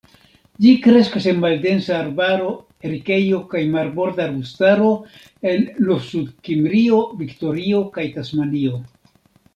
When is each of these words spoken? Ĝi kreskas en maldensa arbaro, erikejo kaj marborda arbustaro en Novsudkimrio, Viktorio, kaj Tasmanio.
Ĝi 0.65 0.69
kreskas 0.85 1.25
en 1.31 1.41
maldensa 1.41 1.93
arbaro, 2.05 2.47
erikejo 2.89 3.41
kaj 3.53 3.61
marborda 3.75 4.25
arbustaro 4.29 4.89
en 5.53 5.69
Novsudkimrio, 5.91 7.05
Viktorio, 7.23 7.87
kaj 7.99 8.11
Tasmanio. 8.17 8.83